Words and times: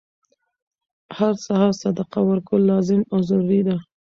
هر 1.17 1.33
سهار 1.45 1.71
صدقه 1.83 2.19
ورکول 2.29 2.61
لازم 2.71 3.01
او 3.13 3.17
ضروري 3.29 3.61
ده، 3.67 3.75